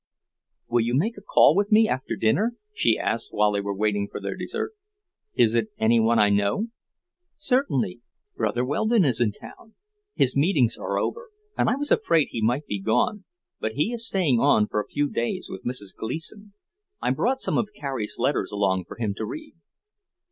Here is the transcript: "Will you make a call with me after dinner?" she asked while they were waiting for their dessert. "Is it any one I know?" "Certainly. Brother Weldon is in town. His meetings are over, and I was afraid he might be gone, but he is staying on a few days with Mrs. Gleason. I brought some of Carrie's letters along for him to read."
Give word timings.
"Will 0.67 0.81
you 0.81 0.95
make 0.95 1.15
a 1.15 1.21
call 1.21 1.55
with 1.55 1.71
me 1.71 1.87
after 1.87 2.15
dinner?" 2.15 2.55
she 2.73 2.97
asked 2.97 3.31
while 3.31 3.51
they 3.51 3.61
were 3.61 3.71
waiting 3.75 4.07
for 4.07 4.19
their 4.19 4.35
dessert. 4.35 4.73
"Is 5.35 5.53
it 5.53 5.67
any 5.77 5.99
one 5.99 6.17
I 6.17 6.31
know?" 6.31 6.69
"Certainly. 7.35 8.01
Brother 8.35 8.65
Weldon 8.65 9.05
is 9.05 9.21
in 9.21 9.31
town. 9.31 9.75
His 10.15 10.35
meetings 10.35 10.75
are 10.75 10.97
over, 10.97 11.29
and 11.55 11.69
I 11.69 11.75
was 11.75 11.91
afraid 11.91 12.29
he 12.31 12.41
might 12.41 12.65
be 12.65 12.79
gone, 12.79 13.25
but 13.59 13.73
he 13.73 13.93
is 13.93 14.07
staying 14.07 14.39
on 14.39 14.67
a 14.73 14.83
few 14.87 15.07
days 15.07 15.49
with 15.51 15.63
Mrs. 15.65 15.95
Gleason. 15.95 16.53
I 16.99 17.11
brought 17.11 17.39
some 17.41 17.59
of 17.59 17.69
Carrie's 17.79 18.17
letters 18.17 18.51
along 18.51 18.85
for 18.85 18.95
him 18.97 19.13
to 19.17 19.25
read." 19.25 19.53